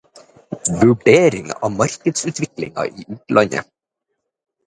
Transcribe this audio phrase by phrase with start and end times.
[0.81, 3.67] Vurdering av markedsutviklingen i utlandet.